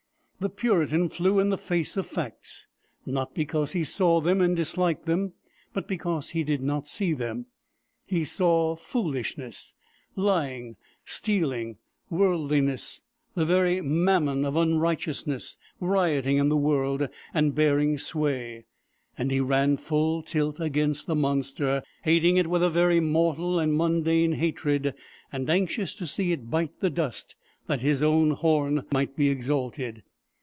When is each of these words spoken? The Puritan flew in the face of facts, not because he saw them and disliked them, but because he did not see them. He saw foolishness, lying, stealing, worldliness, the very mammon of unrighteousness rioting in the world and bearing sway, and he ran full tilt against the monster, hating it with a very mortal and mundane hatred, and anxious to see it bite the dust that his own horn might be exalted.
The 0.41 0.49
Puritan 0.49 1.09
flew 1.09 1.37
in 1.39 1.49
the 1.49 1.55
face 1.57 1.95
of 1.97 2.07
facts, 2.07 2.65
not 3.05 3.35
because 3.35 3.73
he 3.73 3.83
saw 3.83 4.19
them 4.19 4.41
and 4.41 4.55
disliked 4.55 5.05
them, 5.05 5.33
but 5.71 5.87
because 5.87 6.31
he 6.31 6.43
did 6.43 6.63
not 6.63 6.87
see 6.87 7.13
them. 7.13 7.45
He 8.07 8.25
saw 8.25 8.75
foolishness, 8.75 9.75
lying, 10.15 10.77
stealing, 11.05 11.77
worldliness, 12.09 13.03
the 13.35 13.45
very 13.45 13.81
mammon 13.81 14.43
of 14.43 14.55
unrighteousness 14.55 15.57
rioting 15.79 16.37
in 16.37 16.49
the 16.49 16.57
world 16.57 17.07
and 17.35 17.53
bearing 17.53 17.99
sway, 17.99 18.65
and 19.19 19.29
he 19.29 19.39
ran 19.41 19.77
full 19.77 20.23
tilt 20.23 20.59
against 20.59 21.05
the 21.05 21.13
monster, 21.13 21.83
hating 22.01 22.37
it 22.37 22.47
with 22.49 22.63
a 22.63 22.69
very 22.71 22.99
mortal 22.99 23.59
and 23.59 23.77
mundane 23.77 24.31
hatred, 24.31 24.95
and 25.31 25.51
anxious 25.51 25.93
to 25.93 26.07
see 26.07 26.31
it 26.31 26.49
bite 26.49 26.79
the 26.79 26.89
dust 26.89 27.35
that 27.67 27.81
his 27.81 28.01
own 28.01 28.31
horn 28.31 28.83
might 28.91 29.15
be 29.15 29.29
exalted. 29.29 30.01